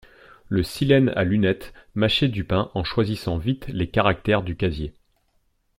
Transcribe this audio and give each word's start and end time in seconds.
Le 0.49 0.63
Silène 0.63 1.09
à 1.09 1.23
lunettes 1.23 1.75
mâchait 1.93 2.27
du 2.27 2.43
pain 2.43 2.71
en 2.73 2.83
choisissant 2.83 3.37
vite 3.37 3.67
les 3.67 3.87
caractères 3.87 4.41
du 4.41 4.55
casier. 4.55 4.95